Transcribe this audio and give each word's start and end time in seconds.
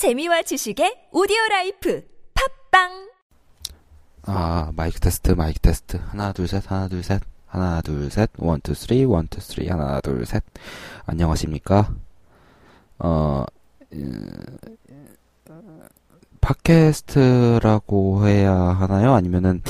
재미와 0.00 0.40
지식의 0.40 1.12
오디오 1.12 1.36
라이프 1.50 2.02
팟빵 2.32 3.10
아, 4.22 4.72
마이크 4.74 4.98
테스트, 4.98 5.32
마이크 5.32 5.60
테스트. 5.60 5.98
하나, 5.98 6.32
둘, 6.32 6.48
셋, 6.48 6.62
하나, 6.70 6.88
둘, 6.88 7.02
셋. 7.02 7.20
하나, 7.44 7.82
둘, 7.82 8.10
셋. 8.10 8.30
one, 8.38 8.62
two, 8.62 8.72
three, 8.72 9.04
one, 9.04 9.28
two, 9.28 9.42
three. 9.42 9.68
하나, 9.68 10.00
둘, 10.00 10.24
셋. 10.24 10.42
안녕하십니까? 11.04 11.92
어, 12.98 13.44
음, 13.92 14.30
팟캐스트라고 16.40 18.26
해야 18.26 18.54
하나요? 18.54 19.12
아니면은 19.12 19.62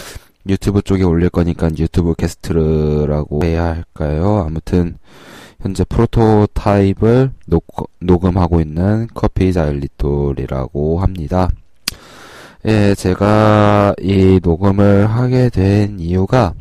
유튜브 0.49 0.81
쪽에 0.81 1.03
올릴 1.03 1.31
거니까 1.31 1.71
유튜브 1.77 2.15
캐스트라고 2.15 3.41
해야 3.43 3.65
할까요? 3.65 4.45
아무튼, 4.47 4.97
현재 5.63 5.85
프로토타입을 5.85 7.33
녹, 7.47 7.65
녹음하고 8.01 8.61
있는 8.61 9.09
커피 9.15 9.53
자일리톨이라고 9.53 11.01
합니다. 11.01 11.49
예, 12.67 12.95
제가 12.95 13.95
이 14.01 14.41
녹음을 14.43 15.07
하게 15.07 15.49
된 15.49 15.99
이유가, 15.99 16.55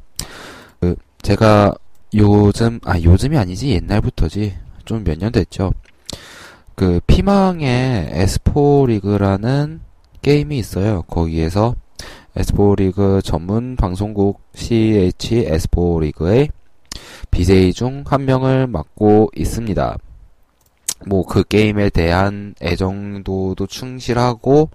그, 0.80 0.96
제가 1.22 1.74
요즘, 2.14 2.80
아, 2.86 3.00
요즘이 3.00 3.38
아니지, 3.38 3.70
옛날부터지. 3.72 4.54
좀 4.86 5.04
몇 5.04 5.18
년 5.20 5.32
됐죠. 5.32 5.72
그, 6.76 7.00
피망의 7.06 8.10
에스포 8.14 8.86
리그라는 8.88 9.82
게임이 10.22 10.58
있어요. 10.58 11.04
거기에서 11.04 11.76
에스포 12.36 12.76
리그 12.76 13.22
전문 13.24 13.76
방송국 13.76 14.40
CH 14.56 15.46
에스포 15.48 16.00
리그의 16.00 16.50
BJ 17.40 17.72
중 17.74 18.04
한 18.06 18.26
명을 18.26 18.68
맡고 18.68 19.32
있습니다. 19.34 19.98
뭐 21.08 21.24
그 21.24 21.44
게임에 21.46 21.90
대한 21.90 22.54
애정도도 22.62 23.66
충실하고 23.66 24.70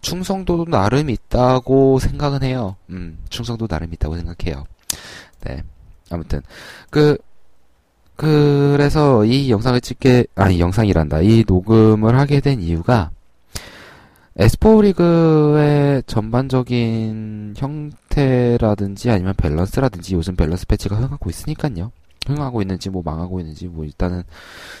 충성도도 0.00 0.64
나름 0.70 1.10
있다고 1.10 1.98
생각은 1.98 2.42
해요. 2.42 2.76
음, 2.88 3.18
충성도 3.28 3.66
나름 3.66 3.92
있다고 3.92 4.16
생각해요. 4.16 4.64
네. 5.44 5.62
아무튼 6.10 6.40
그 6.88 7.18
그래서 8.16 9.26
이 9.26 9.50
영상을 9.50 9.78
찍게 9.82 10.24
아니 10.36 10.58
영상이란다. 10.58 11.20
이 11.20 11.44
녹음을 11.46 12.18
하게 12.18 12.40
된 12.40 12.62
이유가 12.62 13.10
S4 14.38 14.80
리그의 14.80 16.02
전반적인 16.06 17.54
형태라든지 17.58 19.10
아니면 19.10 19.34
밸런스라든지 19.36 20.14
요즘 20.14 20.34
밸런스 20.34 20.66
패치가 20.66 20.96
흥하고 20.96 21.28
있으니까요. 21.28 21.92
흥하고 22.26 22.62
있는지 22.62 22.90
뭐 22.90 23.02
망하고 23.04 23.40
있는지 23.40 23.66
뭐 23.66 23.84
일단은 23.84 24.24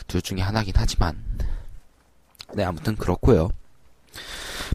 둘 0.06 0.22
중에 0.22 0.40
하나긴 0.40 0.74
하지만 0.76 1.16
네 2.54 2.64
아무튼 2.64 2.96
그렇고요. 2.96 3.48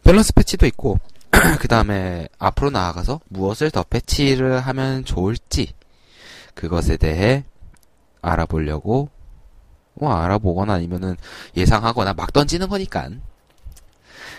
밸런스 0.04 0.32
패치도 0.34 0.66
있고 0.66 0.98
그 1.60 1.68
다음에 1.68 2.28
앞으로 2.38 2.70
나아가서 2.70 3.20
무엇을 3.28 3.70
더 3.70 3.82
패치를 3.82 4.60
하면 4.60 5.04
좋을지 5.04 5.74
그것에 6.54 6.96
대해 6.96 7.44
알아보려고 8.20 9.08
뭐 9.94 10.14
알아보거나 10.14 10.74
아니면은 10.74 11.16
예상하거나 11.56 12.14
막 12.14 12.32
던지는 12.32 12.68
거니까 12.68 13.10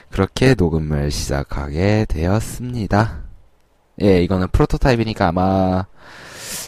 그렇게 0.09 0.56
녹음을 0.56 1.11
시작하게 1.11 2.06
되었습니다. 2.08 3.23
예, 4.02 4.23
이거는 4.23 4.48
프로토타입이니까 4.50 5.28
아마 5.28 5.86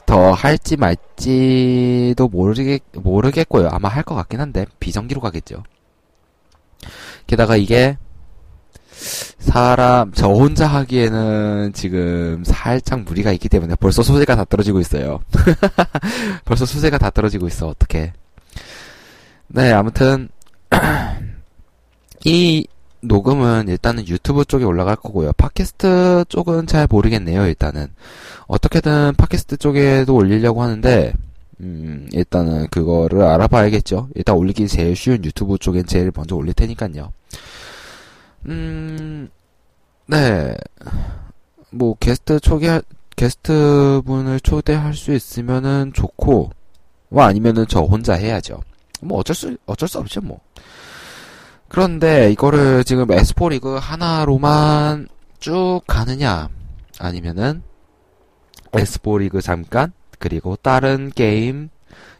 더 0.05 0.31
할지 0.33 0.77
말지도 0.77 2.27
모르겠, 2.27 2.81
모르겠고요. 2.93 3.69
아마 3.71 3.89
할 3.89 4.03
것 4.03 4.15
같긴 4.15 4.39
한데, 4.39 4.65
비정기로 4.79 5.19
가겠죠. 5.21 5.63
게다가 7.27 7.55
이게, 7.55 7.97
사람, 9.39 10.11
저 10.13 10.27
혼자 10.29 10.67
하기에는 10.67 11.73
지금 11.73 12.43
살짝 12.45 13.01
무리가 13.01 13.31
있기 13.33 13.49
때문에 13.49 13.75
벌써 13.75 14.03
소재가 14.03 14.35
다 14.35 14.45
떨어지고 14.45 14.79
있어요. 14.79 15.19
벌써 16.45 16.65
소재가 16.65 16.97
다 16.97 17.09
떨어지고 17.09 17.47
있어, 17.47 17.67
어떻게. 17.67 18.13
네, 19.47 19.71
아무튼, 19.71 20.29
이 22.25 22.65
녹음은 23.07 23.67
일단은 23.67 24.07
유튜브 24.07 24.45
쪽에 24.45 24.63
올라갈 24.63 24.95
거고요. 24.95 25.31
팟캐스트 25.33 26.25
쪽은 26.29 26.67
잘 26.67 26.87
모르겠네요, 26.89 27.45
일단은. 27.45 27.87
어떻게든 28.47 29.15
팟캐스트 29.15 29.57
쪽에도 29.57 30.15
올리려고 30.15 30.61
하는데, 30.61 31.13
음, 31.61 32.07
일단은 32.11 32.67
그거를 32.67 33.21
알아봐야겠죠. 33.23 34.09
일단 34.15 34.35
올리기 34.35 34.67
제일 34.67 34.95
쉬운 34.95 35.23
유튜브 35.23 35.57
쪽엔 35.57 35.85
제일 35.85 36.11
먼저 36.13 36.35
올릴 36.35 36.53
테니까요. 36.53 37.11
음, 38.47 39.29
네. 40.07 40.55
뭐, 41.71 41.95
게스트 41.99 42.39
초대, 42.39 42.81
게스트 43.15 44.01
분을 44.05 44.39
초대할 44.39 44.93
수 44.93 45.13
있으면은 45.13 45.91
좋고, 45.93 46.51
뭐 47.09 47.23
아니면은 47.23 47.65
저 47.67 47.81
혼자 47.81 48.13
해야죠. 48.13 48.61
뭐 49.01 49.19
어쩔 49.19 49.35
수, 49.35 49.57
어쩔 49.65 49.87
수 49.87 49.99
없죠, 49.99 50.21
뭐. 50.21 50.39
그런데 51.67 52.31
이거를 52.31 52.83
지금 52.83 53.11
에스포 53.11 53.49
리그 53.49 53.75
하나로만 53.75 55.07
쭉 55.39 55.81
가느냐, 55.87 56.49
아니면은 56.99 57.63
에스포 58.73 59.17
리그 59.17 59.41
잠깐, 59.41 59.91
그리고 60.19 60.55
다른 60.55 61.09
게임 61.09 61.69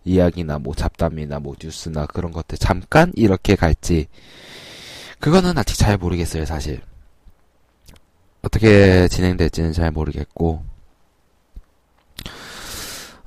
이야기나 0.04 0.60
뭐 0.60 0.74
잡담이나 0.76 1.40
뭐 1.40 1.56
뉴스나 1.62 2.06
그런 2.06 2.32
것들 2.32 2.58
잠깐 2.58 3.12
이렇게 3.16 3.56
갈지, 3.56 4.08
그거는 5.20 5.58
아직 5.58 5.78
잘 5.78 5.98
모르겠어요, 5.98 6.46
사실. 6.46 6.82
어떻게 8.42 9.08
진행될지는 9.08 9.74
잘 9.74 9.92
모르겠고. 9.92 10.64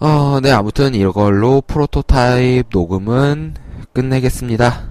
어, 0.01 0.39
네, 0.41 0.53
아무튼 0.53 0.95
이걸로 0.95 1.61
프로토타입 1.61 2.69
녹음은 2.71 3.55
끝내겠습니다. 3.93 4.88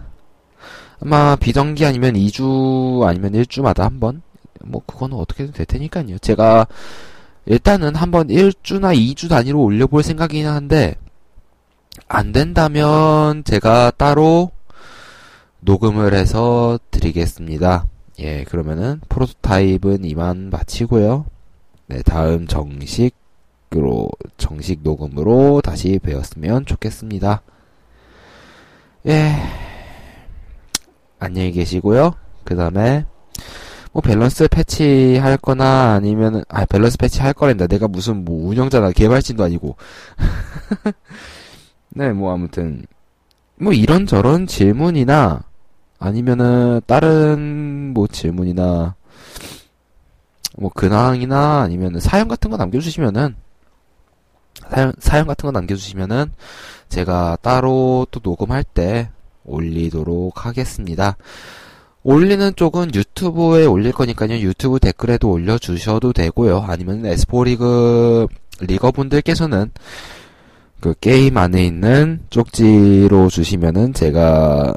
아마 1.01 1.35
비정기 1.35 1.85
아니면 1.85 2.13
2주 2.13 3.05
아니면 3.07 3.33
1주마다 3.33 3.81
한 3.81 3.99
번? 3.99 4.21
뭐, 4.63 4.81
그거는 4.85 5.17
어떻게든 5.17 5.53
될 5.53 5.65
테니까요. 5.65 6.17
제가 6.19 6.67
일단은 7.45 7.95
한번 7.95 8.27
1주나 8.27 8.95
2주 8.95 9.29
단위로 9.29 9.61
올려볼 9.61 10.03
생각이긴 10.03 10.47
한데, 10.47 10.95
안 12.07 12.31
된다면 12.31 13.43
제가 13.43 13.91
따로 13.91 14.51
녹음을 15.61 16.13
해서 16.13 16.79
드리겠습니다. 16.91 17.85
예, 18.19 18.43
그러면은 18.43 18.99
프로토타입은 19.09 20.05
이만 20.05 20.49
마치고요. 20.49 21.25
네, 21.87 22.01
다음 22.01 22.47
정식으로, 22.47 24.09
정식 24.37 24.79
녹음으로 24.81 25.61
다시 25.61 25.99
뵈었으면 25.99 26.65
좋겠습니다. 26.65 27.41
예. 29.07 29.35
안녕히 31.27 31.51
계시고요. 31.51 32.15
그 32.45 32.55
다음에 32.55 33.05
뭐 33.91 34.01
밸런스 34.01 34.47
패치 34.47 35.17
할 35.17 35.35
거나 35.35 35.91
아니면은 35.93 36.41
아 36.47 36.63
밸런스 36.63 36.97
패치 36.97 37.21
할 37.21 37.33
거란다. 37.33 37.67
내가 37.67 37.89
무슨 37.89 38.23
뭐 38.23 38.49
운영자나 38.49 38.91
개발진도 38.91 39.43
아니고. 39.43 39.75
네, 41.89 42.13
뭐 42.13 42.33
아무튼 42.33 42.85
뭐 43.59 43.73
이런저런 43.73 44.47
질문이나 44.47 45.43
아니면은 45.99 46.79
다른 46.85 47.91
뭐 47.93 48.07
질문이나 48.07 48.95
뭐 50.57 50.71
근황이나 50.73 51.59
아니면은 51.59 51.99
사연 51.99 52.29
같은 52.29 52.51
거 52.51 52.55
남겨 52.55 52.79
주시면은 52.79 53.35
사연 54.69 54.93
사연 54.99 55.27
같은 55.27 55.45
거 55.47 55.51
남겨 55.51 55.75
주시면은 55.75 56.31
제가 56.87 57.37
따로 57.41 58.07
또 58.11 58.21
녹음할 58.23 58.63
때 58.63 59.09
올리도록 59.47 60.45
하겠습니다. 60.45 61.17
올리는 62.03 62.55
쪽은 62.55 62.93
유튜브에 62.93 63.65
올릴 63.65 63.91
거니까요. 63.91 64.39
유튜브 64.39 64.79
댓글에도 64.79 65.31
올려주셔도 65.31 66.13
되고요. 66.13 66.59
아니면 66.59 67.05
에스포리그 67.05 68.27
리거분들께서는 68.61 69.71
그 70.79 70.93
게임 71.01 71.37
안에 71.37 71.65
있는 71.65 72.21
쪽지로 72.29 73.29
주시면은 73.29 73.93
제가 73.93 74.73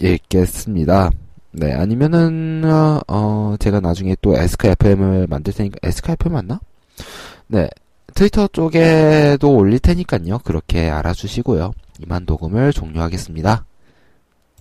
읽겠습니다. 0.00 1.10
네, 1.52 1.72
아니면은 1.74 2.62
어 3.06 3.54
제가 3.58 3.80
나중에 3.80 4.16
또 4.22 4.36
에스카 4.36 4.68
FM을 4.68 5.26
만들 5.28 5.52
테니까 5.52 5.76
에스카 5.82 6.14
FM 6.14 6.32
맞나? 6.32 6.60
네, 7.46 7.68
트위터 8.14 8.48
쪽에도 8.48 9.54
올릴 9.54 9.78
테니까요. 9.78 10.38
그렇게 10.44 10.88
알아주시고요. 10.88 11.72
이만 12.02 12.24
녹음을 12.26 12.72
종료하겠습니다. 12.72 13.66